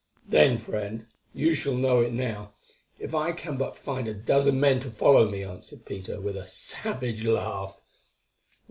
[0.27, 2.53] "Then, friend, you shall know it now,
[2.97, 6.47] if I can but find a dozen men to follow me," answered Peter with a
[6.47, 7.79] savage laugh.